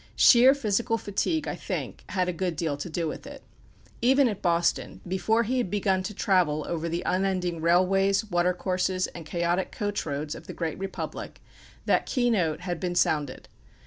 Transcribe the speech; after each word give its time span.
Sheer 0.15 0.55
physical 0.55 0.97
fatigue, 0.97 1.47
I 1.47 1.53
think, 1.53 2.03
had 2.09 2.27
a 2.27 2.33
good 2.33 2.55
deal 2.55 2.75
to 2.75 2.89
do 2.89 3.07
with 3.07 3.27
it. 3.27 3.43
Even 4.01 4.27
at 4.27 4.41
Boston, 4.41 4.99
before 5.07 5.43
he 5.43 5.59
had 5.59 5.69
begun 5.69 6.01
to 6.01 6.13
travel 6.15 6.65
over 6.67 6.89
the 6.89 7.03
unending 7.05 7.61
railways, 7.61 8.25
water 8.25 8.55
courses, 8.55 9.05
and 9.05 9.27
chaotic 9.27 9.71
coach 9.71 10.03
roads 10.03 10.33
of 10.33 10.47
the 10.47 10.53
great 10.53 10.79
Republic, 10.79 11.39
that 11.85 12.07
key 12.07 12.31
note 12.31 12.61
had 12.61 12.79
been 12.79 12.95
sounded. 12.95 13.47